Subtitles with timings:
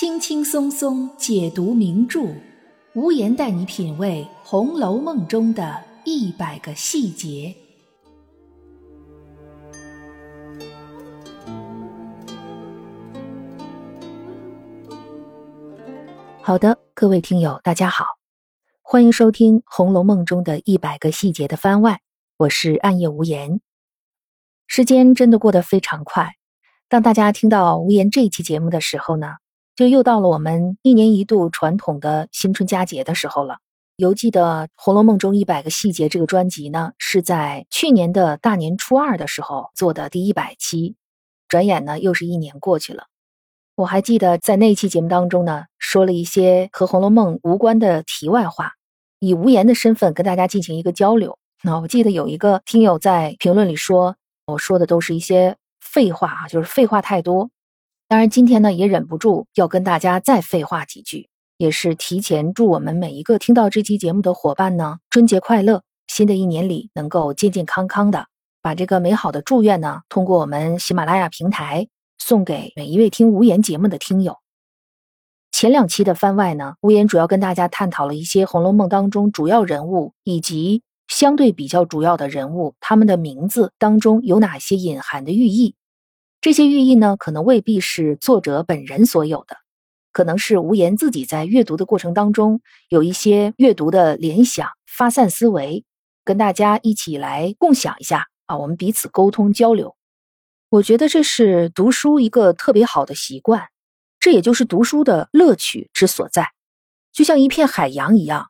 [0.00, 2.34] 轻轻松松解读名著，
[2.94, 7.54] 无言带你品味《红楼梦》中的一百个细节。
[16.40, 18.06] 好的，各位听友，大家好，
[18.80, 22.00] 欢迎收听《红楼梦》中的一百个细节的番外，
[22.38, 23.60] 我是暗夜无言。
[24.66, 26.36] 时间真的过得非常快，
[26.88, 29.34] 当大家听到无言这一期节目的时候呢？
[29.80, 33.60] 就又到了我们一年一度传统的新春佳节的时候了。
[33.96, 40.96] 犹记得《红楼梦》中一百个细节这个专辑呢，是在去年的大年初二的时候做的第一百期。
[41.48, 43.04] 转眼呢，又是一年过去了。
[43.74, 48.72] 我还记得在那期节目当中呢，说了一些和《红楼梦》无关的题外话，
[49.18, 51.38] 以无言的身份跟大家进行一个交流。
[51.62, 57.48] 那我记得有一个听友在评论里说，我说的都是一些废话啊，就是废话太多。
[58.10, 68.26] 当然，今天呢也忍不住要跟大家再废话几句，也是提前祝我们每一个听到这期节目的伙伴呢春节快乐，新的一年里能够健健康康的。
[68.62, 71.86] 把这个美好的祝愿呢，通过我们喜马拉雅平台
[72.18, 74.38] 送给每一位听无言节目的听友。
[75.52, 85.76] 前两期的番外呢，无言主要跟大家探讨了一些《红楼梦》当中主要人物以及相对比较主要的人物，他们的名字当中有哪些隐含的寓意。
[86.40, 89.56] 这些寓意呢，可能未必是作者本人所有的，
[90.10, 95.84] 可能是无言自己在阅读的过程当中有一些阅读的联想、发散思维，
[96.24, 99.94] 跟大家一起来共享一下啊，我们彼此沟通交流。
[100.70, 103.68] 我觉得这是读书一个特别好的习惯，
[104.18, 106.48] 这也就是读书的乐趣之所在。
[107.12, 108.46] 就像一片海洋一样，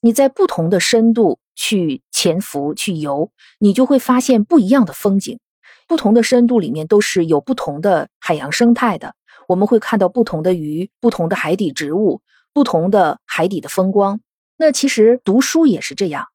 [0.00, 5.38] 你在不同的深度去潜伏、去游，你就会发现不一样的风景。
[5.86, 9.14] 不同的深度里面都是有不同的海洋生态的，
[9.48, 12.22] 我们会看到不同的鱼、不同的海底植物、
[12.52, 14.20] 不同的海底的风光。
[14.56, 16.28] 那其实读书也是这样，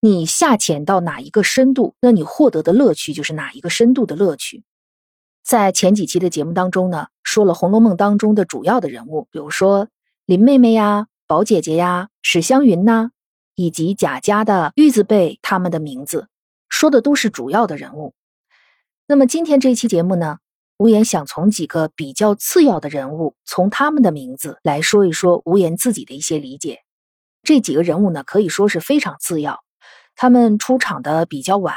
[0.00, 4.64] 你下潜到哪一个深度，那你获得的乐趣就是哪一个深度的乐趣。
[5.44, 9.88] 在前几期的节目当中呢，说了《红楼梦》当中的主要的人物，比如说
[10.26, 13.10] 林妹妹呀、宝姐姐呀、史湘云呐，
[13.54, 16.28] 以及贾家的玉字辈他们的名字，
[16.68, 18.12] 说的都是主要的人物。
[19.10, 20.36] 那么今天这期节目呢，
[20.76, 26.80] 无言想从几个比较次要的人物，从他们的名字来说一说无言自己的一些理解。
[27.42, 29.64] 这几个人物呢，可以说是非常次要，
[30.14, 31.74] 他们出场的比较晚，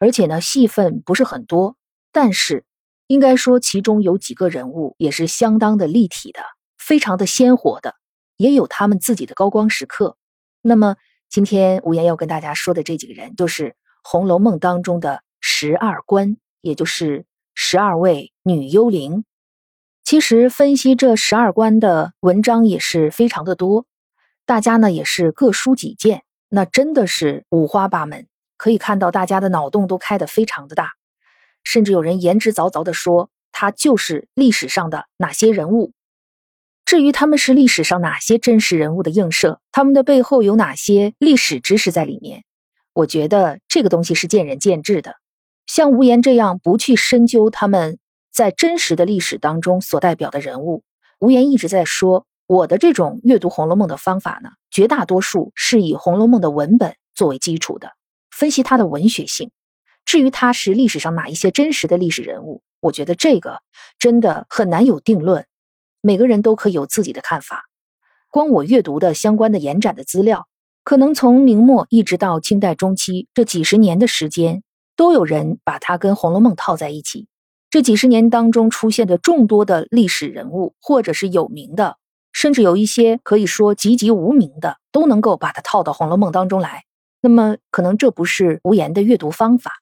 [0.00, 1.76] 而且呢戏份不是很多。
[2.10, 2.64] 但是
[3.06, 6.40] 应该说，其中有几个人物也是相当的立体的，
[6.76, 7.94] 非常的鲜活的，
[8.36, 10.16] 也有他们自己的高光时刻。
[10.60, 10.96] 那么
[11.30, 13.68] 今天无言要跟大家说的这几个人，就是
[14.02, 16.36] 《红楼梦》当中的十二关。
[16.64, 19.26] 也就是十二位女幽灵，
[20.02, 23.84] 其实分析这十二关的文章也是非常的多，
[24.46, 28.26] 大家呢也是各抒己见，那真的是五花八门，
[28.56, 30.92] 可以看到大家的脑洞都开得非常的大，
[31.62, 35.92] 甚至有人言之凿凿的说，他就是历史上的哪些人物。
[36.86, 42.42] 至于他们是历史上哪些真实人物的映射，他们的背后有哪些历史知识在里面，
[42.94, 45.16] 我觉得这个东西是见仁见智的。
[45.66, 47.98] 像无言这样不去深究他们
[48.32, 50.82] 在真实的历史当中所代表的人物，
[51.20, 57.92] 无言一直在说我的这种阅读《红楼梦》的方法呢，绝大多数是以《红楼梦》的文本作为基础的，
[58.30, 59.50] 分析它的文学性。
[60.04, 63.62] 至于他是历史上哪一些真实的历史人物，我觉得这个
[63.98, 65.46] 真的很难有定论，
[66.02, 67.64] 每个人都可以有自己的看法。
[68.28, 70.46] 光我阅读的相关的延展的资料，
[70.82, 74.62] 可能从明末一直到清代中期这几十年的时间。
[74.96, 77.26] 都有人把它跟《红楼梦》套在一起。
[77.70, 81.96] 这几十年当中出现的众多的历史人物，或者是有名的，
[82.32, 86.84] 甚至有一些可以说籍籍无名的，都能够把它套到《红楼梦》当中来。
[87.20, 89.72] 那么，可能这不是无言的阅读方法。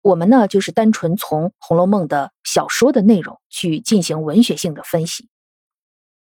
[0.00, 5.28] 我们呢，就是单纯从《红楼梦》的小说的内容去进行文学性的分析。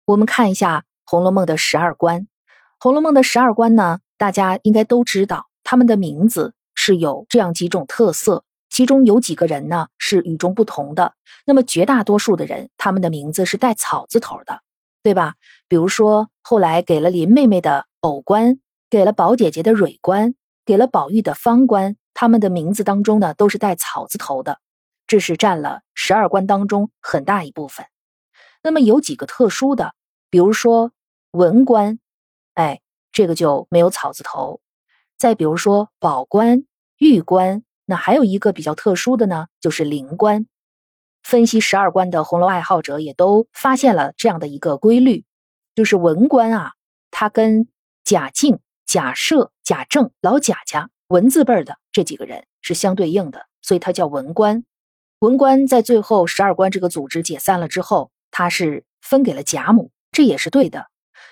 [0.05, 2.21] 我们看一下《红楼梦》的十二关。
[2.79, 6.53] 《红楼梦》的十二关呢，大家应该都知道，他们的名字。
[6.85, 11.13] 是有这样几种特色，其中有几个人呢是与众不同的。
[11.45, 14.59] 那么绝大多数的人，他们的名字是带草字头的，
[15.01, 15.35] 对吧？
[15.69, 18.59] 比如说后来给了林妹妹的藕官，
[18.89, 20.35] 给了宝姐姐的蕊官，
[20.65, 24.59] 给了宝玉的芳官，他们的名字当中呢都是带草字头的，
[25.07, 27.85] 这是占了十二关当中很大一部分。
[28.61, 29.93] 那么有几个特殊的，
[30.29, 30.91] 比如说
[31.31, 31.97] 文官，
[32.55, 32.81] 哎，
[33.13, 34.59] 这个就没有草字头。
[35.17, 36.65] 再比如说宝官。
[37.03, 40.45] 玉官，那还有一个比较特殊的呢，就是灵官。
[41.21, 45.25] 分析十二关的红楼爱好者也都发现了这样的一个规律，
[45.75, 46.71] 就是文官啊，
[47.11, 47.67] 他跟
[48.05, 54.63] 贾敬、贾赦、贾政、老贾家文字辈的这几个人是相对应的，所以他叫文官。
[55.19, 60.87] 文官在最后十二关这个组织解散了之后，他是分给了贾母，这也是对的，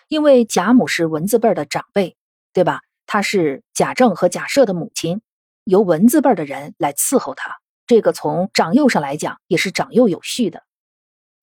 [0.09, 2.17] 因为贾母是文字辈的长辈，
[2.51, 2.81] 对吧？
[3.05, 5.21] 他是贾政和贾赦的母亲，
[5.63, 7.57] 由文字辈的人来伺候他。
[7.87, 10.63] 这个从长幼上来讲也是长幼有序的。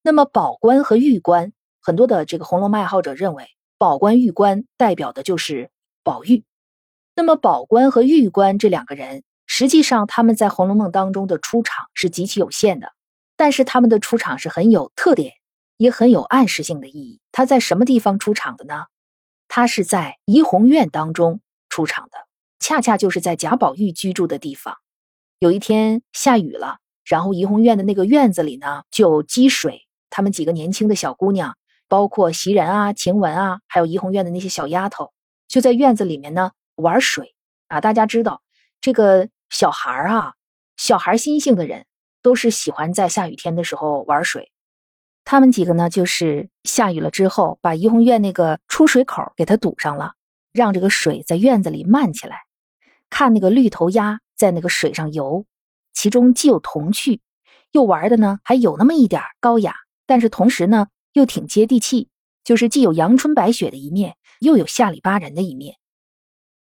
[0.03, 5.71] 那么宝官和玉官，很多的这个《红楼梦》爱好者认为，宝官、玉官代表的就是
[6.03, 6.45] 宝玉。
[7.15, 12.93] 那么宝官和玉官这两个人，实际上他们在《红楼梦》当中的出场是极其有限的，
[13.37, 15.35] 但是他们的出场是很有特点，
[15.77, 17.21] 也很有暗示性的意义。
[17.33, 18.85] 他在什么地方出场的呢？
[19.49, 22.19] 他是在怡红院当中出场的，
[22.61, 24.77] 恰恰就是在贾宝玉居住的地方。
[25.39, 29.87] 有一天下雨了，然后怡红院的那个院子里呢就积水。
[30.11, 31.57] 他们几个年轻的小姑娘，
[31.87, 35.13] 包括袭人啊、晴雯啊，还有怡红院的那些小丫头，
[35.47, 37.35] 就在院子里面呢玩水
[37.69, 37.81] 啊。
[37.81, 38.43] 大家知道，
[38.81, 40.35] 这个小孩啊，
[40.77, 41.87] 小孩心性的人
[42.23, 44.51] 都是喜欢在下雨天的时候玩水。
[45.25, 50.15] 他们几个呢，就是下雨了之后，把怡红院那个出水口给它堵上了，
[50.53, 52.45] 让这个水在院子里漫起来，
[53.11, 54.21] 看那个绿头鸭。
[54.39, 55.47] 在那个水上游，
[55.93, 57.21] 其中既有童趣，
[57.73, 59.75] 又玩的呢还有那么一点高雅，
[60.07, 62.09] 但是同时呢又挺接地气，
[62.45, 65.75] 就是既有阳春白雪的一面，又有下里巴人的一面。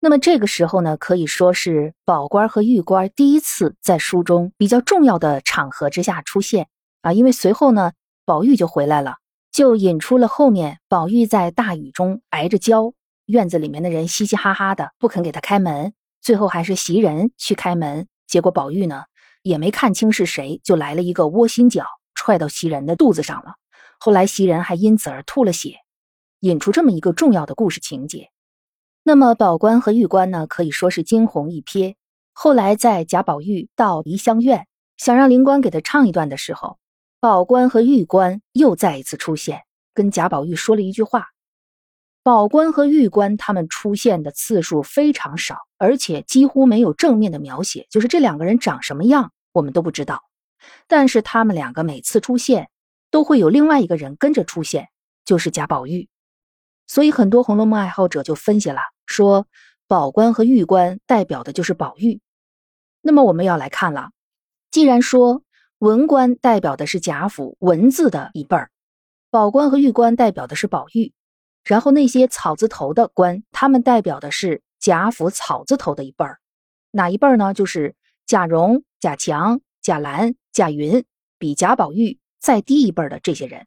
[0.01, 6.69] 那么这个时候呢，可以说是宝官和玉官第一次在书中比较重要的场合之下出现
[7.01, 7.93] 啊，因为随后呢
[8.27, 9.17] 宝玉就回来了，
[9.51, 12.93] 就引出了后面宝玉在大雨中挨着浇，
[13.25, 15.95] 院子里面的人嘻嘻哈哈的不肯给他开门。
[16.23, 19.05] 最后还是袭人去开门，结果宝玉呢
[19.43, 21.85] 也没看清是谁，就来了一个窝心脚，
[22.15, 23.57] 踹到袭人的肚子上了。
[23.99, 25.79] 后来袭人还因此而吐了血，
[26.41, 28.31] 引出这么一个重要的故事情节。
[29.03, 31.97] 那么宝官和玉官呢，可以说是惊鸿一瞥。
[32.33, 36.79] 后来在贾宝玉到梨香院，想让灵官给他唱一段的时候，
[37.19, 41.27] 宝官和玉官又再一次出现，跟贾宝玉说了一句话。
[42.25, 50.23] 宝官和玉官他们出现的次数非常少，而且几乎没有正面的描写，就是这两个人长什么样我们都不知道。
[50.87, 52.71] 但是他们两个每次出现，
[53.11, 54.89] 都会有另外一个人跟着出现，
[55.25, 56.09] 就是贾宝玉。
[56.87, 59.49] 所以很多《红楼梦》爱好者就分析了，说
[59.89, 62.21] 宝官和玉官代表的就是宝玉。
[63.01, 64.11] 那么我们要来看了，
[64.71, 65.43] 既然说
[65.79, 68.71] 文官代表的是贾府文字的一辈儿，
[69.29, 71.13] 宝官和玉官代表的是宝玉。
[71.65, 76.41] 然后那些草字头的官，他们代表的是贾府草字头的一辈儿，
[76.91, 77.55] 哪一辈儿呢？
[77.55, 77.95] 就是
[78.27, 81.05] 贾蓉、贾强、贾兰、贾云，
[81.39, 83.67] 比贾宝玉再低一辈儿的这些人。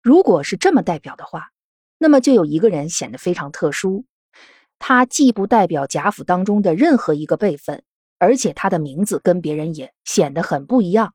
[0.00, 1.50] 如果是这么代表的话，
[1.98, 4.04] 那么就有一个人显得非常特殊，
[4.78, 7.82] 他既不代表贾府当中的任何一个辈分，
[8.18, 11.14] 而且他的名字跟别人也显得很不一样。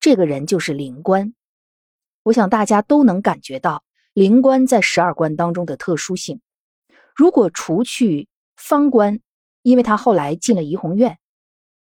[0.00, 1.34] 这个人就是灵官。
[2.22, 3.84] 我想大家都能感觉到。
[4.14, 6.42] 灵官在十二关当中的特殊性，
[7.16, 9.20] 如果除去方官，
[9.62, 11.18] 因为他后来进了怡红院，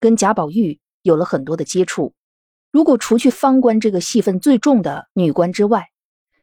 [0.01, 2.13] 跟贾宝玉有了很多的接触。
[2.71, 5.91] 如果除去方官这个戏份最重的女官之外，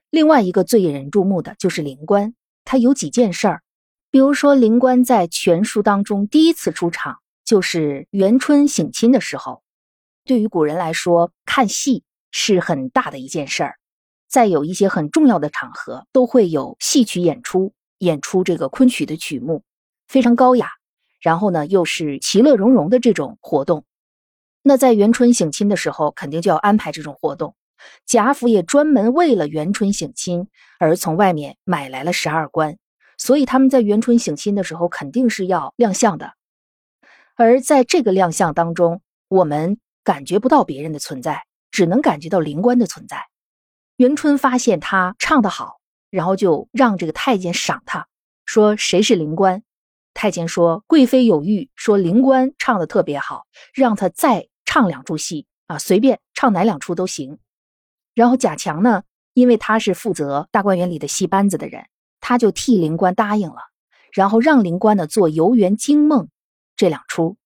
[0.08, 2.34] 另外一个最引人注目的就是灵官。
[2.64, 3.62] 他有几件事儿，
[4.10, 9.62] 比如说灵官在全书当中第一次出场就是元春省亲的时候。
[10.24, 13.76] 对于古人来说，看戏是很大的一件事儿。
[14.28, 19.62] 再有一些很重要的场合，都会有戏曲演出，演出这个昆曲的曲目，
[20.08, 20.70] 非常高雅。
[21.20, 23.84] 然后呢，又是其乐融融的这种活动。
[24.62, 27.54] 那在元春省亲的时候，肯定就要安排这种活动。
[28.04, 32.78] 贾府也专门为了元春省亲而从外面买来了十二官，
[33.18, 36.32] 所以他们在元春省亲的时候肯定是要亮相的。
[37.34, 43.24] 而在这个亮相当中，我们感觉不到别人的存在，只能感觉到灵官的存在。
[43.96, 48.06] 元春发现他唱得好，然后就让这个太监赏他，
[48.44, 49.62] 说谁是灵官？
[50.12, 57.38] 太监说贵妃有谕，说灵官唱的特别好，让他再唱两出戏啊，随便唱哪两出都行。
[58.14, 61.86] 然后贾强呢，因为他是负责大观园里的戏班子的人，
[62.20, 63.60] 他就替灵官答应了，
[64.12, 66.24] 然后让灵官呢做《游园惊梦》
[66.76, 67.38] 这两出。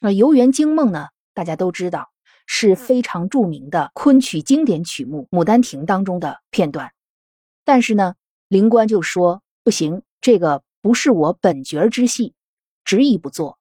[0.00, 2.10] 那《游园惊梦》呢，大家都知道。
[2.50, 6.92] 是非常著名的昆曲经典曲目《牡丹亭》当中的片段，
[7.64, 8.14] 但是呢，
[8.48, 12.34] 灵官就说不行，这个不是我本角之戏，
[12.84, 13.58] 执意不做。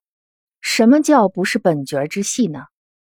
[0.61, 2.63] 什么叫不是本角之戏呢？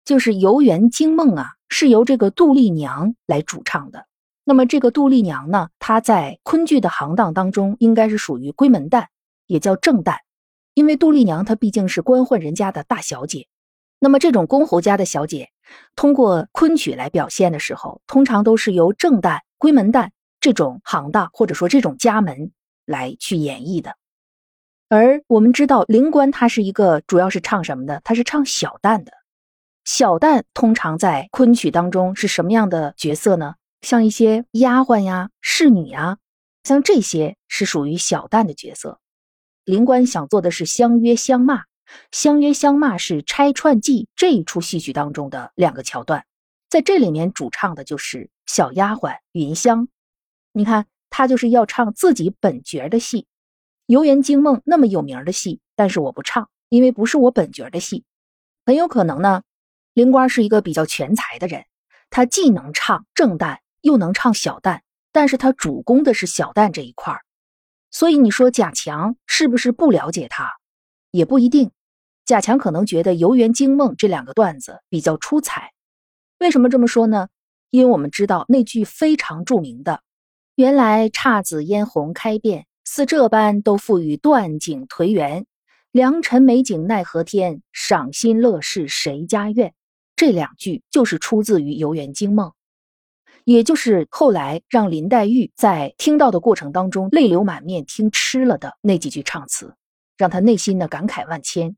[0.04, 4.06] 就是《游园惊梦》啊，是由这个杜丽娘来主唱的。
[4.44, 9.06] 那么这个杜丽娘呢，她在昆剧的行当当中应该是属于闺门旦，
[9.46, 10.18] 也叫正旦，
[10.74, 13.48] 因为杜丽娘她毕竟是官宦人家的大小姐。
[13.98, 15.50] 那么这种公侯家的小姐，
[15.96, 22.52] 通过昆曲来表现的时候，通常都是由正旦、闺门旦这种行当或者说这种家门
[22.84, 23.96] 来去演绎的。
[24.88, 28.00] 而我们知道，灵官他是一个主要是唱什么的？
[28.04, 29.12] 他是唱小旦的。
[29.84, 33.54] 小旦通常在昆曲当中是什么样的角色呢？
[33.82, 36.18] 像一些丫鬟呀、侍女呀，
[36.62, 38.98] 像这些是属于小旦的角色。
[39.64, 41.62] 灵官想做的是相约相骂，
[42.10, 46.24] 相约相骂是《拆串记》这一出戏曲当中的两个桥段，
[46.68, 49.88] 在这里面主唱的就是小丫鬟云香。
[50.52, 53.22] 你看，她就是要唱自己本角的戏，
[53.86, 58.04] 《游园惊梦》那么有名的戏，但是我不唱，因为不是我本角的戏，
[58.64, 59.42] 很有可能呢。
[59.92, 61.64] 灵官是一个比较全才的人，
[62.10, 64.80] 他既能唱正旦，又能唱小旦，
[65.12, 67.24] 但是他主攻的是小旦这一块儿。
[67.90, 70.50] 所以你说贾强是不是不了解他？
[71.12, 71.70] 也不一定。
[72.24, 75.72] 贾强可能觉得《游园惊梦》这两个段子比较出彩。
[76.38, 77.28] 为什么这么说呢？
[77.70, 80.00] 因为我们知道那句非常著名的
[80.56, 85.46] ：“原来姹紫嫣红开遍，似这般都付与断井颓垣。
[85.90, 89.74] 良辰美景奈何天，赏心乐事谁家院。”
[90.16, 92.50] 这两句就是出自于《游园惊梦》，
[93.44, 99.74] 也就是后来让林黛玉在听到的过程当中泪流满面、听吃了的那几句唱词，
[100.16, 101.76] 让她内心的感慨万千。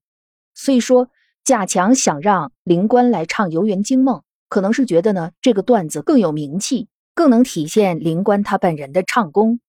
[0.56, 1.08] 所以说，
[1.44, 9.60] 贾强想让灵官来唱《游园惊梦》，可能是觉得呢这个段子更有名气，更能体现灵官他本人的唱功，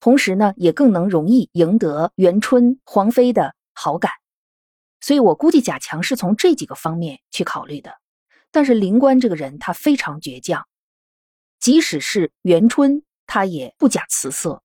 [0.00, 4.10] 同时呢也更能容易赢得元春皇妃的好感。
[5.00, 7.92] 所以我估计贾强是从这几个方面去考虑的。
[8.50, 10.66] 但是灵官这个人，他非常倔强，
[11.60, 14.62] 即使是元春，他也不假辞色，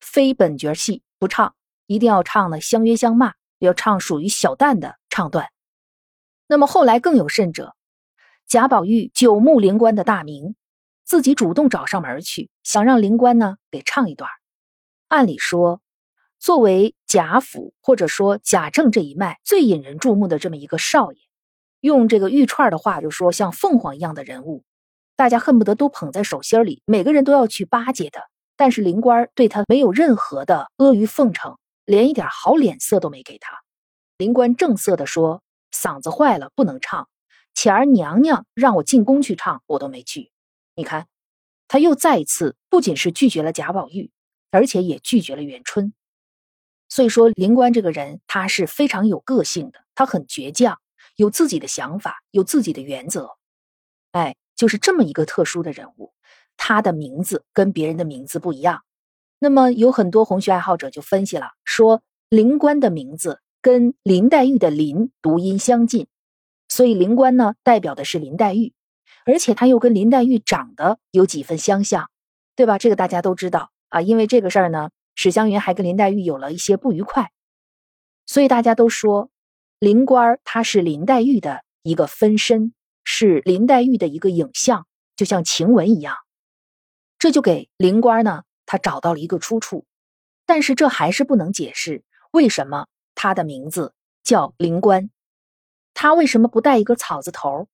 [0.00, 1.54] 非本角戏不唱，
[1.86, 5.48] 一定要唱的相约相骂，要唱属于小旦的唱段。
[6.46, 7.74] 那么后来更有甚者，
[8.46, 10.54] 贾宝玉久慕灵官的大名，
[11.04, 14.30] 自己主动找上门去，想让灵官呢给唱一段。
[15.08, 15.80] 按理说，
[16.38, 21.18] 作为贾府或者说贾政这一脉最引人注目的这么一个少爷。
[21.80, 24.64] 用这个玉串的话就说，像凤凰一样的人物，
[25.14, 28.20] 大家恨不得都捧在手心里，每个人都要去巴结的。
[28.56, 33.62] 但是灵官对他没有任何的阿谀奉承，连一点好脸色都没给他。
[34.18, 37.08] 灵官正色的说：“嗓子坏了，不能唱。
[37.54, 40.30] 前儿娘娘让我进宫去唱，我都没去。
[40.74, 41.08] 你看，
[41.68, 44.10] 他又再一次不仅是拒绝了贾宝玉，
[44.50, 45.94] 而且也拒绝了元春。
[46.90, 50.78] 所以说，灵官这个人他是非常有个性的，他很倔强。”
[51.14, 53.38] 有自己的想法，有自己的原则，
[54.12, 56.12] 哎，就是这么一个特殊的人物。
[56.58, 58.84] 他的名字跟别人的名字不一样。
[59.38, 66.06] 那么有很多红学爱好者就分析了，说灵官的名字跟林黛玉的“林”读音相近，
[66.68, 68.72] 所以灵官呢代表的是林黛玉，
[69.24, 72.10] 而且他又跟林黛玉长得有几分相像，
[72.54, 72.78] 对吧？
[72.78, 74.00] 这个大家都知道啊。
[74.00, 77.30] 因为这个事儿呢，史湘云还跟林黛玉有了一些不愉快，
[78.26, 79.30] 所以大家都说。
[79.78, 82.72] 灵官儿他是林黛玉的一个分身，
[83.04, 86.16] 是林黛玉的一个影像，就像晴雯一样。
[87.18, 89.86] 这就给灵官呢，他找到了一个出处。
[90.44, 95.10] 但是这还是不能解释为什么他的名字叫灵官。
[95.94, 97.68] 他为什么不带一个草字头？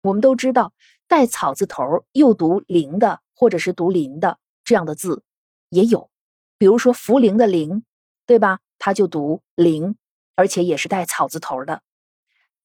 [0.00, 0.72] 我们都知道，
[1.06, 5.22] 带草字头又读灵的，或者是读林的这样的字
[5.68, 6.10] 也有，
[6.56, 7.82] 比如说茯苓的苓，
[8.24, 8.60] 对吧？
[8.78, 9.96] 他就读灵。
[10.38, 11.80] 而且也是带草字头的，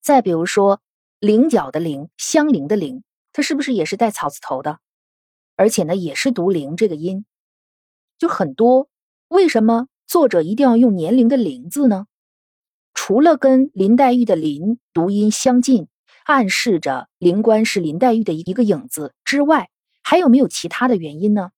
[0.01, 0.81] 再比如说
[1.19, 4.79] “菱角”的“菱”，香菱的“菱”，它是不是也是带草字头的？
[5.55, 7.25] 而且呢，也是读“菱”这个音，
[8.21, 8.87] 就很多。
[9.29, 12.05] 为什么作者一定要用年龄的“龄”字呢？
[12.93, 15.87] 除了跟林黛玉的“林”读音相近，
[16.25, 19.71] 暗示着灵官是林黛玉的一个影子之外，
[20.03, 21.49] 还有没有其他的原因呢？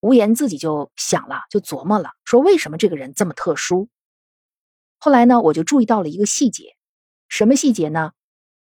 [0.00, 3.88] 无言自己就想了，就琢磨了，说为什么这个人这么特殊？
[4.98, 6.74] 后来呢，我就注意到了一个细节，
[7.28, 8.10] 什么细节呢？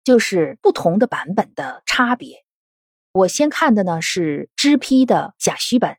[0.04, 2.44] 就是不同的版本的差别。
[3.12, 5.96] 我先看的呢是脂批的甲戌本，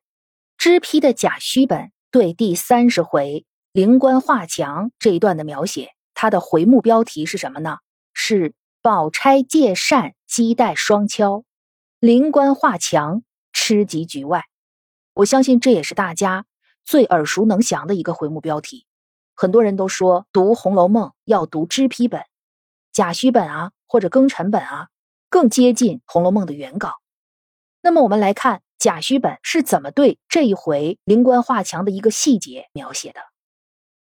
[0.65, 7.81] 支批的甲戌本对第三十回灵官画墙这一段的描写，它的回目标题是什么呢？
[8.15, 11.45] 是宝钗借扇击带双敲，
[12.01, 14.45] 灵官画墙吃及局外。
[15.13, 16.47] 我相信这也是大家
[16.83, 18.87] 最耳熟能详的一个回目标题。
[19.35, 22.23] 很多人都说读《红楼梦》要读支批本、
[22.91, 24.89] 甲戌本啊，或者庚辰本啊，
[25.29, 26.95] 更接近《红楼梦》的原稿。
[27.83, 33.21] 那么我们来看贾诩本是怎么对这一回灵官画墙的一个细节描写的。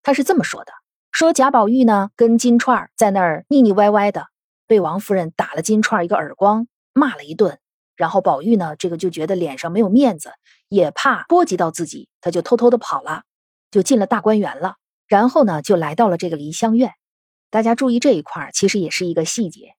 [0.02, 0.74] 他是这么说的：
[1.12, 4.26] 说贾宝玉呢跟金钏在那儿腻腻歪歪的，
[4.66, 7.60] 被王夫人打了金钏一个耳光，骂了一顿。
[7.96, 10.32] 然后宝玉呢，这个就觉得脸上没有面子，
[10.70, 13.22] 也怕波及到自己，他就偷偷的跑了，
[13.70, 14.78] 就进了大观园了。
[15.06, 16.94] 然后呢，就来到了这个梨香院。
[17.52, 19.76] 大家注意这一块其实也是一个细节。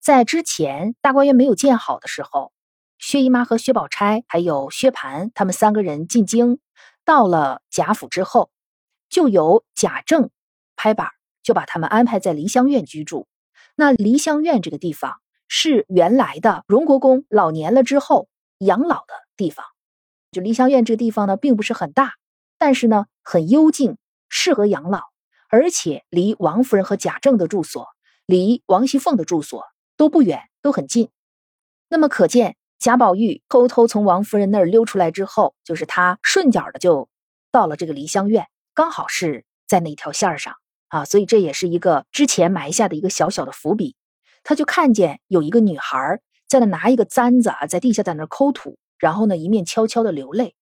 [0.00, 2.52] 在之前大观园没有建好的时候，
[3.06, 6.58] 薛姨妈和薛宝钗还有薛蟠他们三个人进京，
[7.04, 8.50] 到了贾府之后，
[9.10, 10.30] 就由贾政
[10.74, 11.10] 拍板，
[11.42, 13.28] 就把他们安排在梨香院居住。
[13.74, 15.20] 那梨香院这个地方。
[15.46, 19.66] 是原来的荣国公老年了之后养老的地方，
[20.32, 22.14] 就梨香院这个地方呢，并不是很大，
[22.58, 23.98] 但是呢很幽静，
[24.30, 25.02] 适合养老，
[25.48, 27.86] 而且离王夫人和贾政的住所，
[28.24, 29.64] 离王熙凤的住所
[29.98, 31.10] 都不远，都很近。
[31.88, 37.08] 那么可见贾宝玉偷偷从王夫人那儿溜出来之后，就是他顺脚的就
[37.50, 40.56] 到了这个梨香院，刚好是在那条线上
[40.88, 43.96] 啊，所以这也是一个之前埋下的一个小小的伏笔。
[44.42, 50.54] 他就看见有一个女孩在那拿一个簪子啊，在地下在那抠土，然后呢一面悄悄的流泪。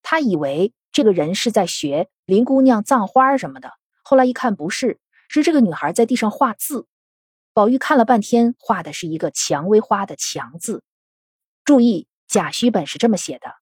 [0.00, 3.70] 他以为这个人是在学林姑娘葬花什么的，
[4.02, 4.98] 后来一看不是，
[5.28, 6.86] 是这个女孩在地上画字。
[7.52, 10.82] 宝玉看了半天，画的是一个蔷薇花的蔷字。
[11.64, 13.54] 注意，贾诩本是这么写的，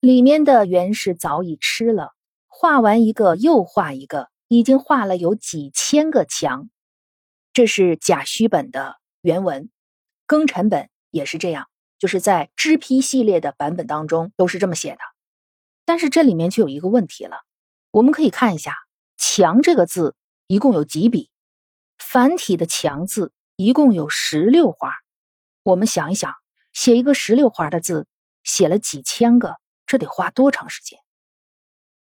[0.00, 2.14] 里面的原是早已吃了，
[2.46, 6.68] 画完一个又画一个，已经画了有几千个墙。
[7.52, 8.96] 这是贾诩本的。
[9.22, 9.70] 原文，
[10.28, 14.98] 庚辰本也是这样，就是在支批系列的版本当中都是这么写的。
[15.84, 17.38] 但是这里面就有一个问题了，
[17.90, 18.76] 我们可以看一下
[19.18, 20.14] “墙”这个字
[20.46, 21.28] 一共有几笔，
[21.98, 24.92] 繁体的“墙”字一共有十六画。
[25.64, 26.32] 我们想一想，
[26.76, 28.06] 写一个十六画的字，
[28.44, 30.98] 写了几千个，这得花多长时间？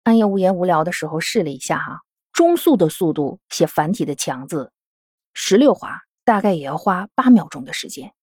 [0.03, 4.71] 暗夜无言无聊的时候试了一下哈，中速的速度写繁体的“强”字，
[5.33, 5.99] 十六画。
[6.23, 8.13] 大概也要花八秒钟的时间，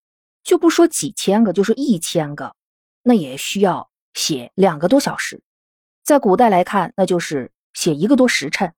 [0.44, 2.54] 就不说几千个，就是一千个，
[3.02, 5.42] 那也需要写两个多小时。
[6.04, 8.72] 在古代来看，那就是写一个多时辰。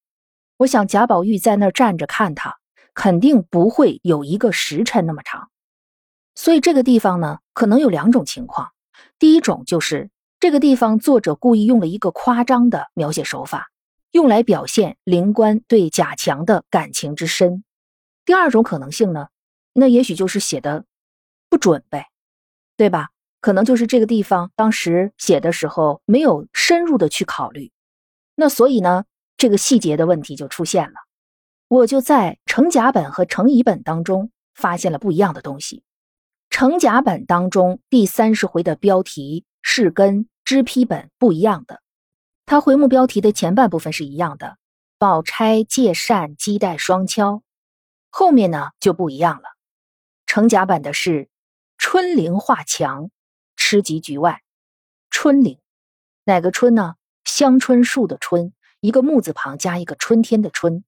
[0.56, 2.58] 我想贾宝玉在那儿站着看他，
[2.94, 5.50] 肯定不会有一个时辰那么长。
[6.42, 8.72] 所以这个地方呢，可能有两种情况：
[9.18, 13.68] 第一种就是这个地方作者故意用了一个夸张的描写手法，
[14.10, 17.62] 用来表现灵官对贾强的感情之深。
[18.24, 19.26] 第二种可能性呢，
[19.74, 20.86] 那也许就是写的
[21.50, 22.06] 不准呗，
[22.78, 23.10] 对吧？
[23.42, 27.70] 可能就是这个地方当时写的时候没有深入的去考虑，
[28.34, 29.04] 那所以呢，
[29.36, 30.94] 这个细节的问题就出现了。
[31.68, 35.82] 我就在成甲本和成乙本当中发现了不一样的东西。
[36.50, 41.80] 成甲本当中第三十回的标题是跟支批本不一样的，
[42.44, 44.58] 它回目标题的前半部分是一样的，
[44.98, 47.42] 宝钗借扇击带双敲。
[48.10, 49.44] 后面呢就不一样了，
[50.26, 51.28] 成甲版的是
[51.78, 53.10] 春灵画墙，
[53.56, 54.42] 吃及局外。
[55.08, 55.58] 春灵，
[56.24, 56.96] 哪个春呢？
[57.24, 60.84] 香椿树的春，一个木字旁加一个春天的春。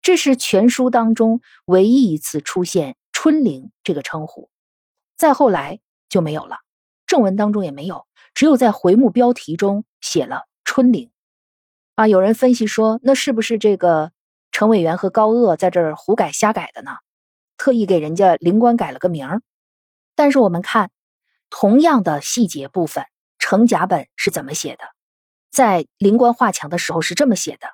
[0.00, 4.50] 这是全书当中唯一一次出现春灵这个称呼，
[5.16, 6.58] 再后来就没有了，
[7.06, 11.10] 正文当中也没有，只有在回目标题中写了春灵。
[11.94, 14.12] 啊，有人分析说，那是不是这个？
[14.56, 16.92] 程委员和高鹗在这儿胡改瞎改的呢，
[17.56, 19.42] 特意给人家灵官改了个名儿。
[20.14, 20.92] 但是我们看
[21.50, 23.04] 同样的细节部分，
[23.40, 24.84] 程甲本是怎么写的？
[25.50, 27.66] 在灵官画墙的时候是这么写的：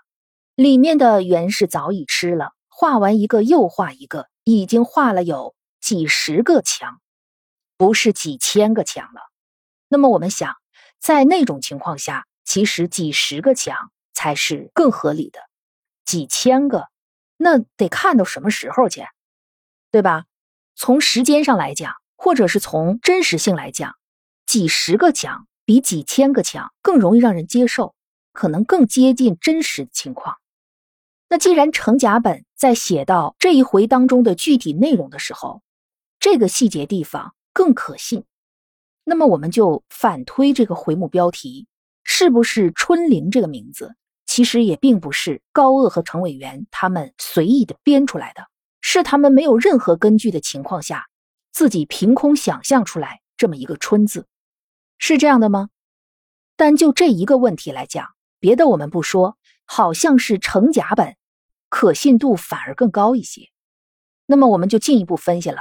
[0.54, 7.02] 里面的原是早已吃了，画完一个又画一个，已经画了有几十个墙，
[7.80, 9.22] 不是几千个强了。
[9.88, 10.54] 那么我们想，
[11.00, 15.40] 在那种情况下，其实几十个强才是更合理的。
[16.04, 16.88] 几千个，
[17.38, 19.06] 那得看到什么时候去，
[19.90, 20.26] 对吧？
[20.74, 23.94] 从时间上来讲，或者是从真实性来讲，
[24.44, 27.94] 几十个强比几千个强更容易让人接受，
[28.34, 30.36] 可能更接近真实的情况。
[31.30, 35.62] 那既然程甲本在写到这一回当中的具体内容的时候，
[36.18, 38.24] 这个细节地方更可信，
[39.04, 41.66] 那么我们就反推这个回目标题
[42.04, 43.94] 是不是春玲这个名字？
[44.26, 48.46] 其实也并不是高鹗和程委员他们随意的编出来的，
[48.80, 51.08] 是他们没有任何根据的情况下，
[51.50, 54.28] 自己凭空想象出来这么一个“春”字，
[54.98, 55.68] 是这样的吗？
[56.56, 58.06] 但就这一个问题来讲，
[58.38, 61.16] 别的我们不说，好像是程甲本
[61.68, 63.48] 可信度反而更高一些。
[64.26, 65.58] 那么我们就进一步分析了，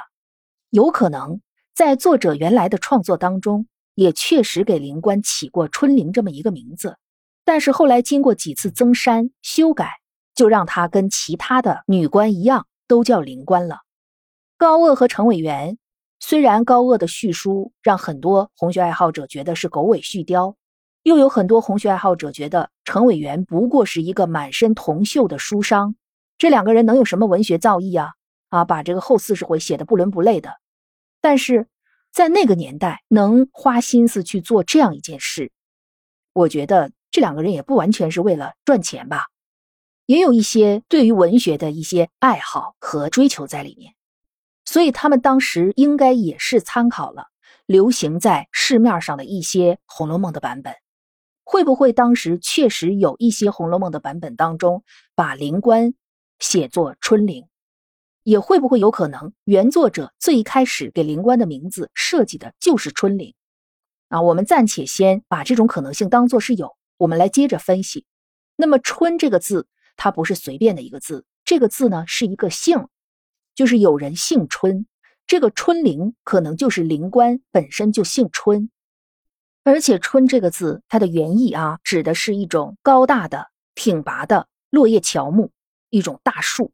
[0.69, 1.41] 有可能
[1.79, 3.65] 在作者原来的创作当中，
[3.95, 6.97] 也确实给灵官起过春灵这么一个名字，
[7.45, 9.89] 但是后来经过几次增删修改，
[10.35, 13.77] 就让他跟其他的女官一样，都叫灵官了。
[14.57, 15.77] 高鹗和程伟元，
[16.19, 20.55] 虽然高鹗的叙书让很多红学爱好者觉得是狗尾续貂，
[21.03, 25.95] 又有很多红学爱好者觉得程伟元不过是一个满身铜锈的书商。
[26.37, 28.09] 这两个人能有什么文学造诣啊？
[28.49, 30.51] 啊，把这个后四十回写的不伦不类的。
[31.21, 31.67] 但是
[32.11, 35.51] 在那个年代，能花心思去做这样一件事，
[36.33, 39.25] 我觉得这两个人也不完全是为了赚钱吧，
[40.05, 43.93] 也有一些对于文学的一些爱好和追求在里面。
[44.65, 47.25] 所以他们当时应该也是参考了
[47.65, 50.75] 流行在市面上的一些《红楼梦》的版本。
[51.43, 54.83] 会不会当时确实有一些《红楼梦》的版本当中
[55.15, 55.93] 把灵官？
[56.39, 57.48] 写作春灵，
[58.23, 63.33] 也会不会有可能原作者最开始给灵官的名字设计的就是春灵？
[64.09, 68.05] 啊，我们暂且先把这种可能性当做是有，我们来接着分析。
[68.55, 72.87] 那么“春”这个字，它不是随便的一个字，这个字呢是一个姓，
[73.55, 74.85] 就是有人姓春，
[75.27, 78.69] 这个春灵可能就是灵官本身就姓春，
[79.63, 85.51] 而且“春”这个字它的原意啊，指的是一种高大的、挺拔的落叶乔木。
[85.91, 86.71] 一种大树，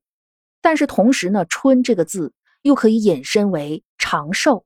[0.66, 4.66] 但是同时呢，“春”这个字又可以引申为长寿，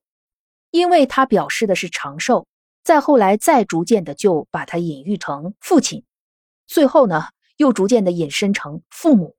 [0.72, 2.48] 因为它表示的是长寿。
[2.86, 6.06] 再后来，再逐渐的就把它隐喻成父亲，
[6.68, 7.26] 最后呢，
[7.58, 9.36] 又逐渐的引申成父母。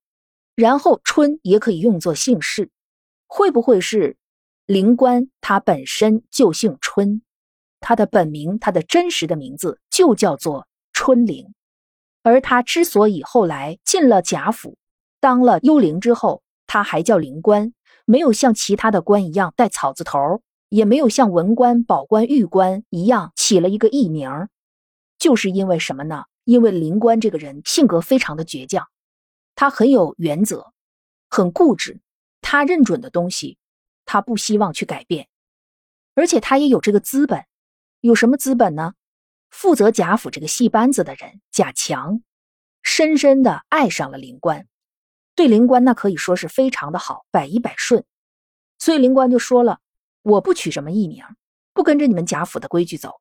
[0.55, 2.70] 然后，“春”也可以用作姓氏，
[3.27, 4.18] 会不会是
[4.66, 7.23] 灵官他本身就姓春，
[7.81, 11.55] 他的本名，他的真实的名字就叫做春灵，
[12.23, 14.77] 而他之所以后来进了贾府。
[15.20, 24.30] 当了幽灵之后，他还叫灵官，没有像其他的官一样带草字头，也没有像文官、保官、御官一样起了一个艺名，
[25.18, 26.26] 就是因为什么呢？
[26.44, 28.87] 因为灵官这个人性格非常的倔强，
[29.56, 30.72] 他很有原则，
[31.28, 32.00] 很固执，
[32.40, 33.59] 他认准的东西，
[34.04, 35.26] 他不希望去改变，
[36.14, 37.46] 而且他也有这个资本，
[38.00, 38.94] 有什么资本呢？
[39.50, 42.22] 负责贾府这个戏班子的人贾强，
[42.85, 44.68] 深深的爱上了灵官。
[45.34, 48.04] 对灵官那可以说是非常的好，百依百顺，
[48.78, 49.78] 所以灵官就说了
[50.22, 51.24] ：“我不取什么艺名，
[51.72, 53.20] 不跟着你们贾府的规矩走，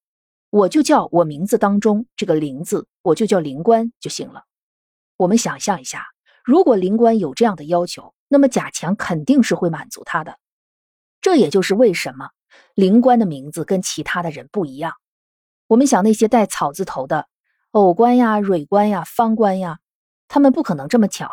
[0.50, 4.44] 我就叫我名字当中这个灵字，我就叫灵官就行了。”
[5.18, 6.08] 我们想象一下，
[6.44, 10.38] 如果灵官有这样的要求，那么贾强肯定是会满足他的。
[11.22, 12.30] 这也就是为什么
[12.74, 14.94] 灵官的名字跟其他的人不一样。
[15.68, 17.28] 我们想那些带草字头的
[17.72, 19.80] 偶官呀、蕊官呀、方官呀，
[20.28, 21.30] 他们不可能这么巧。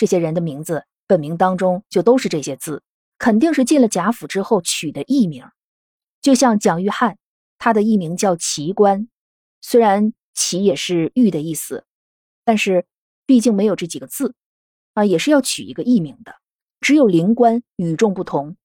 [0.00, 2.82] 这些人的名字本名当中就都是这些字，
[3.18, 5.44] 肯定是进了贾府之后取的艺名。
[6.22, 7.16] 就像蒋玉菡，
[7.58, 9.08] 他的艺名叫奇官，
[9.60, 11.84] 虽然奇也是玉的意思，
[12.46, 12.86] 但是
[13.26, 14.34] 毕竟没有这几个字
[14.94, 16.36] 啊，也是要取一个艺名的。
[16.80, 18.56] 只有灵官与众不同，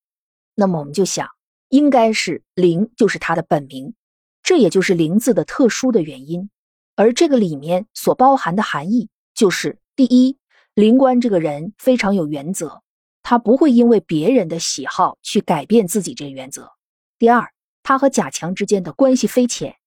[0.54, 1.28] 那么我们就想，
[1.68, 3.94] 应该是灵就是他的本名，
[4.42, 6.50] 这也就是灵字的特殊的原因。
[6.96, 10.38] 而这个里面所包含的含义，就是第一。
[10.76, 12.82] 灵官这个人非常有原则，
[13.24, 16.70] 他不会因为别人的喜好去改变自己这原则。
[17.18, 17.50] 第二，
[17.82, 19.78] 他和贾强之间的关系非浅。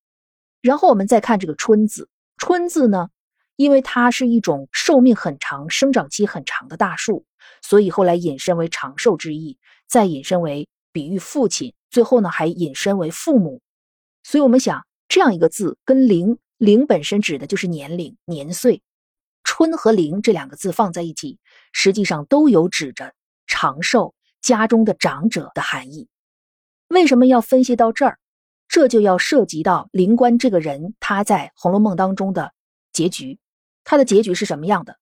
[0.62, 3.10] 然后我们再看这个“春”字，“春”字呢，
[3.56, 7.26] 因为它是一种寿命很长、生长期很长的大树，
[7.60, 13.60] 所以后来引申为长寿之意，再引申为比喻父亲，最后呢还引申为父母。
[14.22, 18.80] 所以我们想，这样一个字跟“灵”，“灵”本身指的就是年龄、年岁。
[19.48, 21.38] 春和灵这两个字放在一起，
[21.72, 23.14] 实际上都有指着
[23.46, 26.06] 长寿、家中的长者的含义。
[26.88, 28.18] 为什么要分析到这儿？
[28.68, 32.52] 这就要涉及到灵官这个人他在《红楼梦》当中的
[32.92, 33.38] 结局。
[33.84, 34.98] 他的结局是什么样的？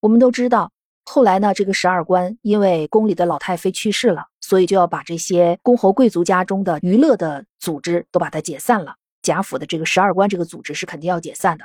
[0.00, 0.70] 我们都知道，
[1.06, 8.96] 后来呢，这个十二官因为宫里的老太妃去世了，所以就要把这些公侯贵族家中的娱乐的组织都把它解散了。
[9.22, 11.64] 贾府的这个十二官这个组织是肯定要解散的。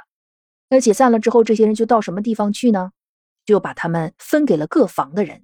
[0.74, 2.94] 那解散了之后，这些人就到什么地方去呢？
[3.46, 5.44] 就把他们分给了各房的人，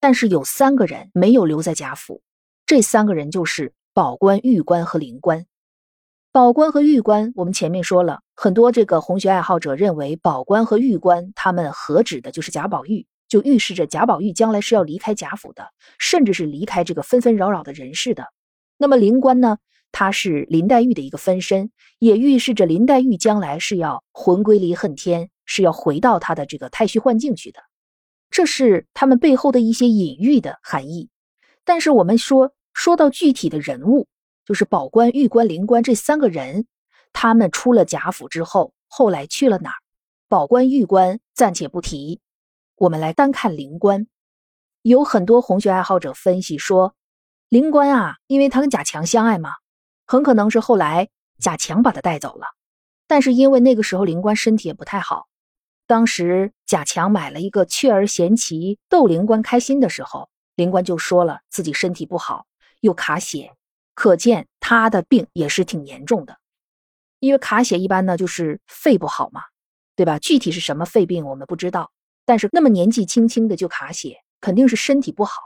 [0.00, 2.20] 但是有三个人没有留在贾府，
[2.66, 5.46] 这三个人就是宝官、玉官和灵官。
[6.30, 18.26] 宝官和玉官，我们前面说了很多，这个红学爱好者认为宝官和玉官他们合指的就是贾宝玉，就预示着贾宝玉将来是要离开贾府的，甚至是离开这个纷纷扰扰的人世的。
[18.76, 19.56] 那么灵官呢？
[19.98, 27.60] 他是林黛玉的一个分身，也预示着林黛玉将来是要魂归离恨天，是要回到她的这个太虚幻境去的。
[28.28, 31.08] 这是他们背后的一些隐喻的含义。
[31.64, 34.06] 但是我们说说到具体的人物，
[34.44, 36.66] 就是宝官、玉官、灵官这三个人，
[37.14, 39.76] 他们出了贾府之后，后来去了哪儿？
[40.28, 42.20] 宝官、玉官暂且不提，
[42.76, 44.06] 我们来单看灵官。
[44.82, 46.94] 有很多红学爱好者分析说，
[47.48, 49.52] 灵官啊，因为他跟贾强相爱嘛，
[50.06, 52.46] 很可能是后来贾强把他带走了。
[53.06, 55.28] 但是因为那个时候灵官身体也不太好，
[55.86, 62.46] 当时贾强买了一个雀儿衔旗逗灵官开心的时候，灵官就说了自己身体不好，
[62.80, 63.52] 又卡血。
[63.94, 66.36] 可见他的病也是挺严重的，
[67.18, 69.42] 因为卡血一般呢就是肺不好嘛，
[69.94, 70.18] 对吧？
[70.18, 71.90] 具体是什么肺病我们不知道，
[72.26, 75.40] 但是那么年纪轻轻的就卡血，肯定是身体不好。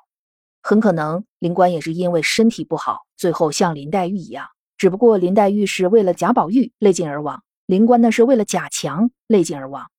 [0.63, 9.91] 很可能林官也是因为身体不好，最后像林黛玉一样，只不过林黛玉是为了贾宝玉泪尽而亡，林官呢是为了贾强泪尽而亡。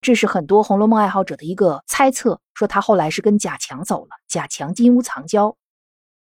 [0.00, 5.56] 这是很多《红楼梦》爱好者的一个猜测，说他后来是跟贾强走了，贾强金屋藏娇。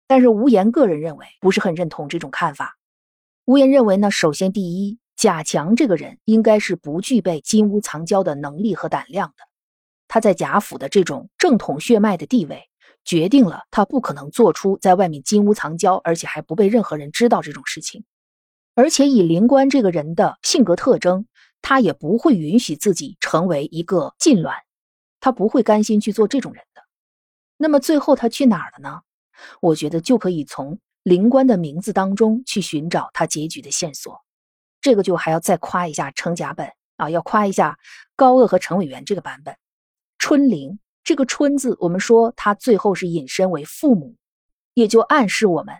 [0.08, 2.76] 但是无言个人认为不是很认同这种看法。
[3.44, 9.44] 无言认为呢，首先第一，贾强这个人应该是不具备金屋藏娇的能力和胆量的。
[10.08, 12.68] 他在贾府的这种正统血脉的地位，
[13.04, 18.04] 决定了他不可能做出在外面金屋藏娇，而且还不被任何人知道这种事情。
[18.74, 21.26] 而且以灵官这个人的性格特征，
[21.60, 24.56] 他也不会允许自己成为一个禁卵，
[25.20, 26.82] 他不会甘心去做这种人的。
[27.56, 29.00] 那么最后他去哪儿了呢？
[29.60, 34.20] 我觉得就可以从灵官的名字当中去寻找他结局的线索，
[34.80, 37.78] 这个就还要再夸一下程甲本啊，要夸一下
[38.16, 39.56] 高鹗和程委员这个版本。
[40.18, 44.16] 春灵这个春字，我们说它最后是引申为父母，
[44.74, 45.74] 也就暗示我们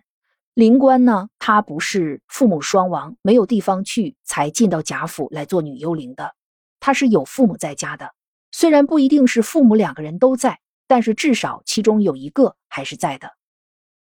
[0.54, 6.34] 灵官呢，他不是父母双亡没有地方去才进到贾府来做女幽灵的，
[6.80, 8.12] 他是有父母在家的，
[8.50, 13.30] 虽然不一定是父母两个人都在，但是至少其中有一个还是在的。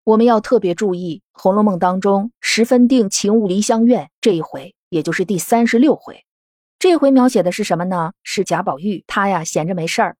[0.02, 6.26] 我们要特别注意《红楼梦》当中“十分定情物离香院”这一回，也就是第三十六回。
[6.78, 8.12] 这回描写的是什么呢？
[8.22, 10.16] 是贾宝玉他呀闲着没事儿，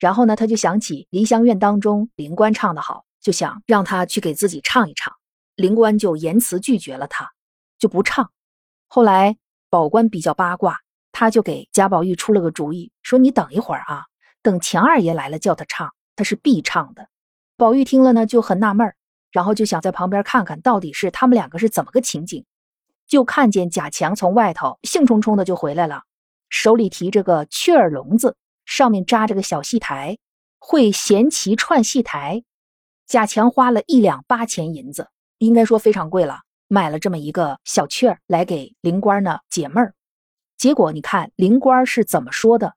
[0.00, 5.14] 然后呢他就想起梨香院当中灵官唱得好，就想让他去给自己唱一唱。
[5.54, 7.30] 灵官就言辞拒绝了他，
[7.78, 8.32] 就不唱。
[8.88, 9.36] 后来
[9.68, 10.78] 宝官比较八卦，
[11.12, 14.06] 他就给贾宝玉出了个主意，说：“你等一会儿啊，
[14.42, 17.08] 等强二爷来了叫他唱，他是必唱的。”
[17.56, 18.96] 宝玉听了呢就很纳闷儿。
[19.32, 22.44] 然后就想在旁边看看到底是他们两个是怎么个情景，
[23.06, 26.02] 就看见贾强从外头兴冲冲的就回来了，
[26.48, 28.36] 手里提着个雀儿笼子，
[28.70, 30.16] 上面扎着个小戏台，
[30.60, 32.44] 会衔旗串戏台。
[33.08, 39.94] 贾强花了一两八钱银子，应该说非常贵了，买了这么一个小雀儿来给灵官呢解闷儿。
[40.56, 42.76] 结果你看灵官是怎么说的？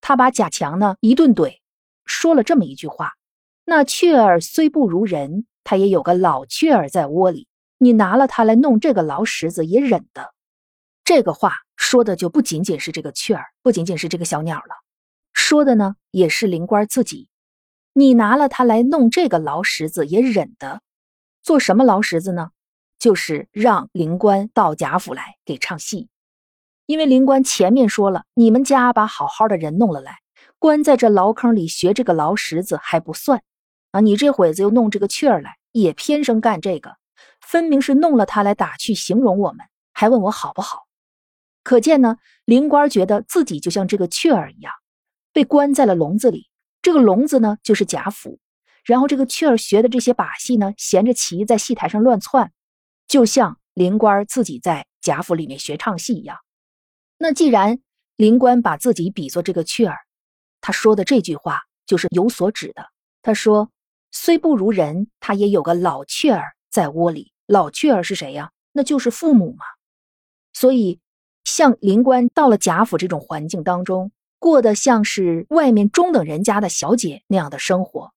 [0.00, 1.56] 他把贾强呢一顿怼，
[2.04, 3.14] 说了这么一句话
[3.66, 10.32] ：“那雀儿虽不如人。”他也有个老雀儿在窝里，你拿了它来弄这个劳什子也忍的。
[11.02, 14.85] 这个话说的就不仅仅是这个雀儿，不仅仅是这个小鸟了，
[15.36, 17.28] 说的呢也是灵官自己。
[17.92, 20.80] 你拿了他来弄这个劳什子也忍的，
[21.42, 22.50] 做什么劳什子呢？
[22.98, 26.08] 就是让灵官到贾府来给唱戏。
[26.86, 30.20] 因为灵官前面说了，你们家把好好的人弄了来，
[30.58, 33.42] 关在这牢坑里学这个劳什子还不算。
[33.90, 34.00] 啊！
[34.00, 36.96] 你这会子又弄这个雀儿来，也偏生干这个，
[37.40, 40.86] 分明是弄了他来打趣形容我们，还问我好不好？
[41.62, 44.72] 可见呢，灵官觉得自己就像这个雀儿一样，
[45.36, 46.48] 被关在了笼子里。
[46.80, 48.38] 这个笼子呢，就是贾府。
[48.86, 52.52] 然后这个雀儿学的这些把戏呢，衔着旗在戏台上乱窜，
[53.06, 56.38] 就像林官自己在贾府里面学唱戏一样。
[57.18, 57.80] 那既然
[58.16, 59.98] 林官把自己比作这个雀儿，
[60.62, 62.86] 他说的这句话就是有所指的。
[63.20, 63.70] 他说。
[64.12, 67.32] 虽不如人，他也有个老雀儿在窝里。
[67.46, 68.50] 老雀儿是谁呀？
[68.72, 69.66] 那就是父母嘛。
[70.54, 71.00] 所以，
[71.44, 74.12] 像林官到了贾府这种环境当中，
[74.46, 78.12] 过得像是外面中等人家的小姐那样的生活。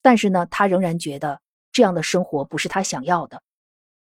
[0.00, 3.42] 但是呢，他仍然觉得这样的生活不是他想要的，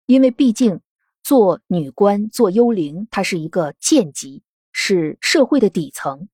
[0.05, 0.79] 因为毕竟
[1.23, 6.29] 做女官、做幽灵，它是一个贱籍，是社会的底层。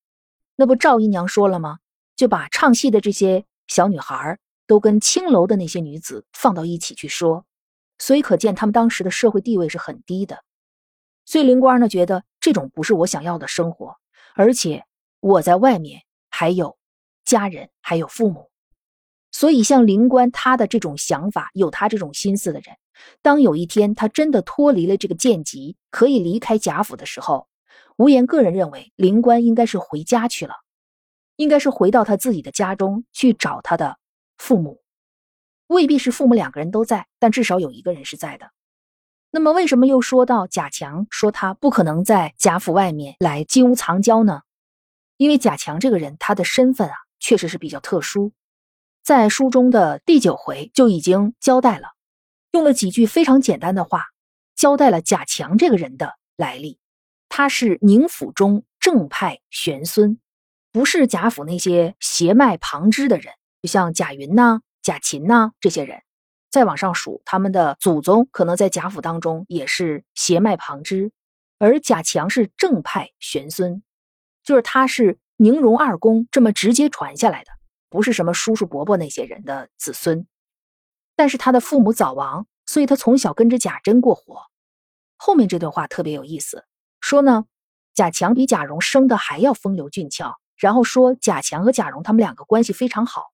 [0.55, 1.79] 那不赵姨娘说了吗？
[2.15, 4.37] 就把唱戏的这些小女孩。
[4.65, 7.45] 都跟青楼的那些女子放到一起去说，
[7.97, 10.41] 所以可见他们当时的社会地位是很低的。
[11.25, 13.97] 所以灵官呢觉得这种不是我想要的生活，
[14.35, 14.85] 而且
[15.23, 16.77] 我在外面还有
[17.23, 18.51] 家人，还有父母。
[19.31, 22.75] 所以像灵官他的这种想法，有他这种心思的人，
[23.21, 27.47] 当有一天他真的脱离了这个贱籍，可以离开贾府的时候，
[27.95, 30.55] 无言个人认为灵官应该是回家去了，
[31.37, 33.97] 应该是回到他自己的家中去找他的。
[34.37, 34.81] 父母
[35.67, 38.51] 未必是父母两个人都在，但至少有一个人是在的。
[39.31, 44.41] 那么为什么又说到贾强说他不可能在贾府外面来金屋藏娇呢？
[45.23, 48.33] 因为贾强这个人，他的身份啊，确实是比较特殊，
[49.05, 51.93] 在书中的第九回就已经交代了，
[52.51, 54.03] 用了几句非常简单的话，
[54.53, 56.77] 交代了贾强这个人的来历。
[57.29, 60.19] 他是宁府中正派玄孙，
[60.73, 66.01] 不是贾府那些邪脉旁支的人，就像贾云呐、贾琴呐这些人。
[66.51, 71.13] 再往上数，他们的祖宗可能在贾府当中也是邪脉旁支，
[71.59, 73.81] 而贾强是正派玄孙，
[74.43, 77.51] 就是他是宁荣二公这么直接传下来的，
[77.89, 80.27] 不是什么叔叔伯伯那些人的子孙。
[81.15, 84.41] 但是他的父母早亡，所以他从小跟着贾珍过活。
[85.17, 86.65] 后面这段话特别有意思，
[86.99, 87.45] 说呢，
[87.93, 93.31] 贾强比贾蓉生的还要风流俊俏，然后说贾强和贾蓉他们两个关系非常好。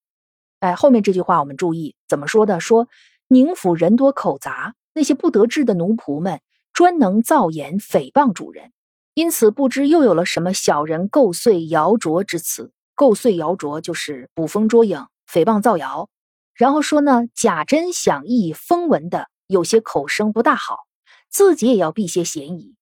[0.60, 2.60] 哎，后面这句话我们注意怎么说的？
[2.60, 2.90] 说
[3.28, 6.42] 宁府人多口杂，那些不得志的奴仆们
[6.74, 8.74] 专能造言诽谤主人，
[9.20, 12.72] 因此不知又有了什么小人构碎谣诼之词。
[12.96, 16.10] 构碎谣诼就是捕风捉影、诽谤造谣。
[16.54, 20.86] 然后说呢，贾珍想议风闻的有些口声不大好，
[21.30, 22.76] 自己也要避些嫌疑。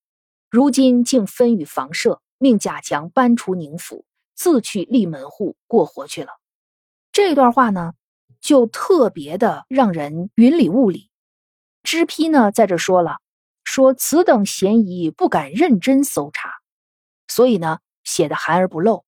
[0.48, 4.04] 如今竟分与房舍，命贾强搬出宁府，
[4.36, 6.30] 自去立门户过活去了。
[7.10, 7.94] 这段话呢，
[8.40, 11.10] 就特别的让人云里雾里。
[11.82, 13.16] 知批呢在这说了，
[13.70, 16.54] 说此等嫌疑不敢认真搜查，
[17.26, 19.04] 所以呢写的含而不露。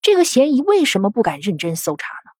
[0.00, 2.30] 这个嫌疑为什么不敢认真搜查呢？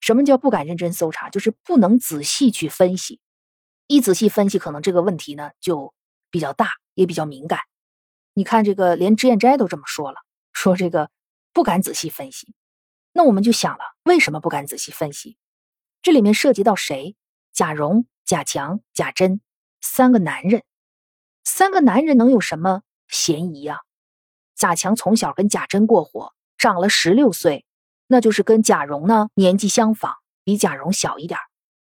[0.00, 1.30] 什么叫不敢认真搜查？
[1.30, 3.18] 就是不能仔细去分析。
[3.88, 5.92] 一仔细分析，可能这个问题呢就
[6.30, 7.58] 比较大，也比较敏感。
[8.32, 10.20] 你看这个，连脂砚斋都这么说了，
[10.52, 11.10] 说这个
[11.52, 12.54] 不敢仔细分析。
[13.12, 15.36] 那我们就想了，为什么不敢仔细分析？
[16.02, 17.16] 这里面涉及到谁？
[17.52, 19.40] 贾蓉、贾强、贾珍
[19.80, 20.62] 三个男人，
[21.44, 23.82] 三个男人能有什么嫌疑呀？
[24.56, 27.64] 贾强从小跟贾珍过活，长了十六岁，
[28.06, 31.38] 那就是跟贾蓉呢年纪相仿，比贾蓉小一点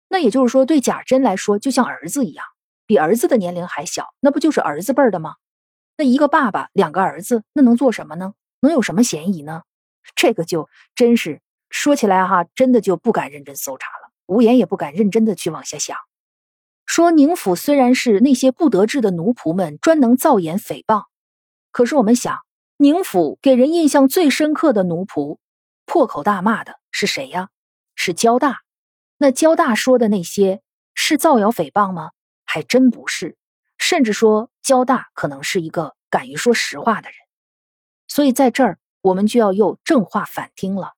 [0.07, 2.45] 那也就是说，对贾珍来说，就像儿子一样，
[2.85, 5.35] 比儿子的年龄还小，那不就是儿子辈儿的吗？
[5.97, 8.33] 那一个爸爸，两个儿子，那能做什么呢？
[8.61, 9.63] 能有什么嫌疑呢？
[10.15, 14.11] 这个就真是说起来哈，真的就不敢认真搜查了。
[14.27, 15.97] 无言也不敢认真的去往下想。
[16.91, 21.05] 说宁府虽然是那些不得志的奴仆们专能造言诽谤，
[21.71, 22.39] 可是我们想，
[22.75, 25.37] 宁府给人印象最深刻的奴仆，
[25.85, 27.47] 破口大骂的是谁呀？
[27.95, 28.57] 是焦大。
[29.17, 30.61] 那焦大说的那些
[30.93, 32.11] 是造谣诽谤吗？
[32.43, 33.37] 还真不是。
[33.77, 37.15] 甚至说焦大可能是一个敢于说实话的人。
[38.09, 38.77] 所以在这儿。
[38.99, 40.91] 我们就要又正话反听了。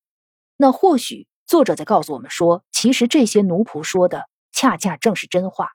[0.57, 5.69] 那或许作者在告诉我们说，其实这些奴仆说的恰恰正是真话。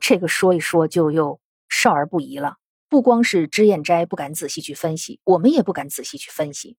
[0.00, 2.56] 这个说一说就又少儿不宜了。
[2.88, 6.76] 不光是脂砚斋不敢仔细去分析，我们也不敢仔细去分析。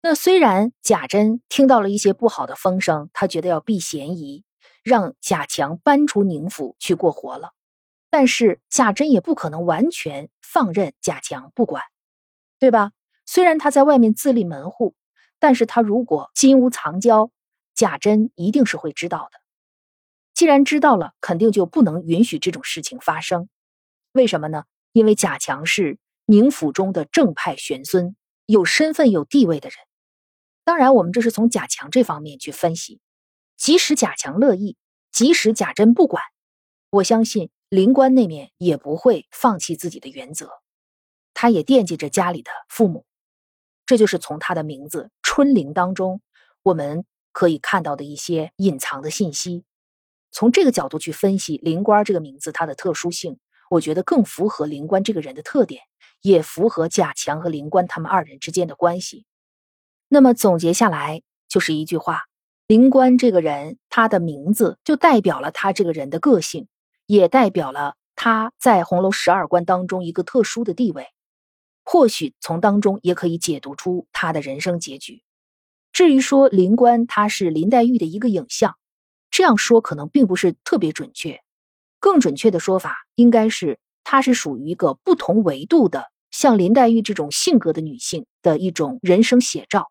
[0.00, 4.44] 那虽然贾珍听到了一些不好的风声，他觉得要避嫌疑，
[4.82, 7.50] 让贾强搬出宁府去过活了，
[8.10, 11.82] 但是贾珍也不可能完全放任贾强不管，
[12.58, 12.92] 对吧？
[13.26, 14.94] 虽然他在外面自立门户，
[15.38, 17.30] 但是他如果金屋藏娇，
[17.74, 19.41] 贾珍一定是会知道的。
[20.42, 23.48] 既然知道了，肯定就不能允许这种事情发生。
[24.10, 24.64] 为什么呢？
[24.90, 29.78] 因为贾强是宁府中的正派玄孙，有身份、有地位的人。
[30.64, 33.00] 当然，我们这是从贾强这方面去分析。
[33.56, 34.76] 即使贾强乐意，
[35.12, 36.20] 即使贾珍不管，
[36.90, 40.50] 我相信灵官那面也不会放弃自己的原则，
[41.34, 43.06] 他也惦记着家里的父母。
[43.86, 46.20] 这就是从他的名字“春灵”当中，
[46.64, 49.62] 我们可以看到的一些隐藏的信息。
[50.32, 53.38] 从这个角度去分析“灵官”这个名字它的特殊性，
[53.70, 55.82] 我觉得更符合灵官这个人的特点，
[56.22, 59.26] 也符合贾强和灵官他们二人之间的关系。
[60.08, 62.22] 那么总结下来就是一句话：
[62.66, 66.66] 灵官这个人，他的名字就代表了他这个人的个性，
[67.06, 71.06] 也代表了他在红楼十二关当中一个特殊的地位。
[71.84, 75.22] 或许从当中也可以解读出他的人生结局。
[75.92, 78.76] 至于说灵官他是林黛玉的一个影像，
[79.32, 81.40] 这样说可能并不是特别准确。
[81.98, 89.90] 更准确的说法应该是，她是属于一个不同维度的，像林黛玉这种性格的女性的一种人生写照。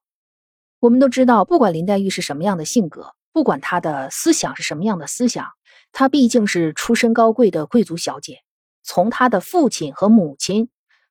[0.80, 5.48] 我们都知道，不管林黛玉是什么样的性格，不管她的思想是什么样的思想，
[5.92, 8.40] 她毕竟是出身高贵的贵族小姐，
[8.84, 10.70] 从她的父亲和母亲。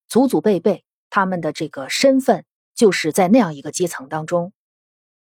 [0.09, 4.53] 祖祖辈辈，他们的这个身份就是在那样一个阶层当中。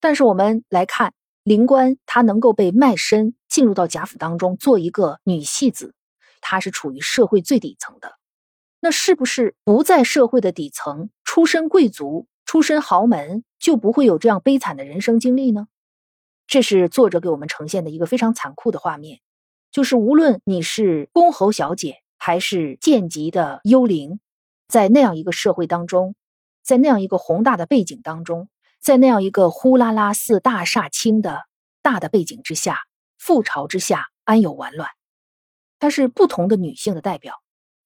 [0.00, 1.12] 但是我们来看，
[1.48, 5.94] 灵官她能够被卖身进入到贾府当中做一个女戏子，
[6.42, 8.18] 他是处于社会最底层的。
[8.80, 15.68] 那是不是不在社会的底层，出身贵族、出身豪门，就不会有这样悲惨的人生经历呢？
[16.46, 19.20] 这是作者给我们呈现的一个非常残酷的画面，
[19.72, 24.20] 就是无论你是公侯小姐，还是贱籍的幽灵，
[24.68, 26.14] 在那样一个社会当中，
[26.62, 31.42] 在那样一个宏大的背景当中，在那样一个呼啦啦似大厦倾的
[31.82, 32.80] 大的背景之下，
[33.20, 34.88] 覆巢之下，安有完卵？
[35.78, 37.34] 她是不同的女性的代表。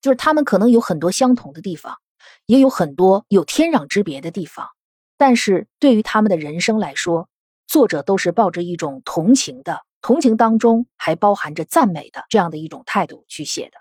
[0.00, 1.98] 就是她们可能有很多相同的地方，
[2.46, 4.68] 也有很多有天壤之别的地方，
[5.16, 7.28] 但是对于他们的人生来说，
[7.68, 13.78] 作者都是抱着一种同情的，同情当中还包含着赞美的这样的一种态度去写的。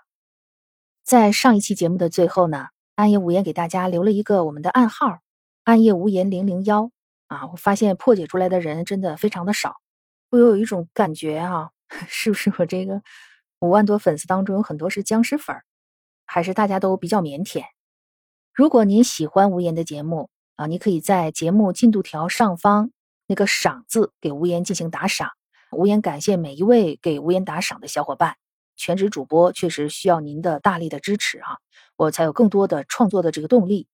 [1.02, 5.18] 在上一期节目的最后呢，暗夜无言给大家留了一个我们的暗号
[5.64, 6.92] “暗夜无言零零幺”
[7.32, 9.76] 啊，我发现破解出来的人真的非常的少，
[10.30, 11.70] 我有一种感觉啊，
[12.06, 13.00] 是不是我这个
[13.60, 15.64] 五万多粉丝当中有很多是僵尸粉儿？
[16.26, 17.64] 还是大家都比较腼腆。
[18.52, 22.90] 如果您喜欢无言的节目啊，你可以在节目进度条上方
[23.26, 25.30] 那个“赏”字给无言进行打赏。
[25.70, 28.36] 无言感谢每一位给无言打赏的小伙伴。
[28.76, 31.56] 全职主播确实需要您的大力的支持啊，
[31.96, 33.86] 我才有更多的创作的这个动力。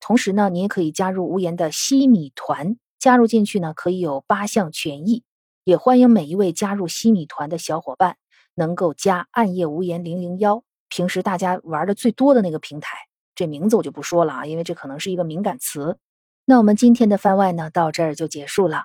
[0.00, 5.24] 同时呢，您也可以加入无言的西米团，加入进去呢可以有八项权益。
[5.64, 8.16] 也欢迎每一位加入西米团的小伙伴
[8.54, 10.62] 能够加暗夜无言零零幺。
[10.88, 12.96] 平时大家玩的最多的那个平台，
[13.34, 15.98] 这名字我就不说了啊，因为这可能是一个敏感词。
[16.44, 18.84] 那我们今天的番外呢，到这儿就结束了，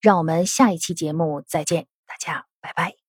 [0.00, 3.07] 让我们下一期节目再见，大家拜拜。